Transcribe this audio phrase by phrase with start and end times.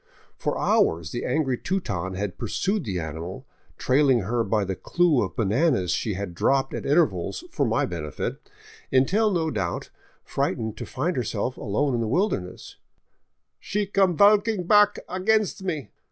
[0.35, 3.45] For hours the angry Teuton had pursued the animal,
[3.77, 8.49] trailing her by the clue of bananas she had dropped at intervals for my benefit,
[8.91, 9.91] until, no doubt
[10.23, 12.77] frightened to find herself alone in the wilderness,"
[13.59, 15.91] she come valking pack against me.